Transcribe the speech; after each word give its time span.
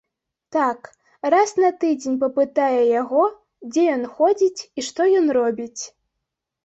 Так, 0.55 0.79
раз 1.33 1.49
на 1.65 1.69
тыдзень 1.83 2.17
папытае 2.25 2.79
яго, 3.01 3.23
дзе 3.75 3.83
ён 3.97 4.03
ходзіць 4.17 4.61
і 4.67 4.79
што 4.87 5.01
ён 5.21 5.25
робіць. 5.39 5.81